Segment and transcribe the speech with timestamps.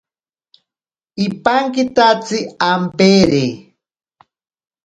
[1.25, 2.37] Ipankitatsi
[2.69, 3.43] ampeere.